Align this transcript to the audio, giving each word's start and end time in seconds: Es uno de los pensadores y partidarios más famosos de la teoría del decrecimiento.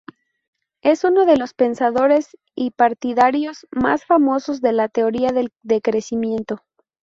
Es 0.81 1.03
uno 1.03 1.27
de 1.27 1.37
los 1.37 1.53
pensadores 1.53 2.35
y 2.55 2.71
partidarios 2.71 3.67
más 3.69 4.03
famosos 4.03 4.59
de 4.59 4.71
la 4.73 4.89
teoría 4.89 5.29
del 5.29 5.53
decrecimiento. 5.61 6.63